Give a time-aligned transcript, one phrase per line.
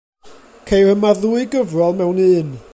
[0.69, 2.53] Ceir yma ddwy gyfrol mewn un.